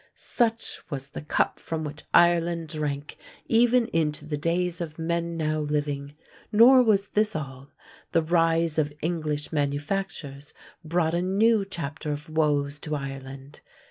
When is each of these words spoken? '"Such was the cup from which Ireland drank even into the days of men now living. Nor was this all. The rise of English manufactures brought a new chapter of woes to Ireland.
'"Such 0.15 0.81
was 0.89 1.09
the 1.11 1.21
cup 1.21 1.59
from 1.59 1.83
which 1.83 2.05
Ireland 2.11 2.69
drank 2.69 3.17
even 3.45 3.85
into 3.89 4.25
the 4.25 4.35
days 4.35 4.81
of 4.81 4.97
men 4.97 5.37
now 5.37 5.59
living. 5.59 6.15
Nor 6.51 6.81
was 6.81 7.09
this 7.09 7.35
all. 7.35 7.69
The 8.11 8.23
rise 8.23 8.79
of 8.79 8.91
English 9.03 9.53
manufactures 9.53 10.55
brought 10.83 11.13
a 11.13 11.21
new 11.21 11.63
chapter 11.63 12.11
of 12.11 12.31
woes 12.31 12.79
to 12.79 12.95
Ireland. 12.95 13.59